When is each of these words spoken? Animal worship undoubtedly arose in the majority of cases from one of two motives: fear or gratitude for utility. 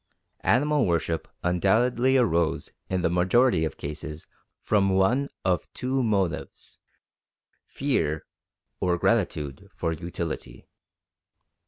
Animal 0.39 0.87
worship 0.87 1.27
undoubtedly 1.43 2.17
arose 2.17 2.71
in 2.89 3.03
the 3.03 3.09
majority 3.11 3.65
of 3.65 3.77
cases 3.77 4.25
from 4.59 4.89
one 4.89 5.27
of 5.45 5.71
two 5.73 6.01
motives: 6.01 6.79
fear 7.67 8.25
or 8.79 8.97
gratitude 8.97 9.69
for 9.75 9.93
utility. 9.93 10.67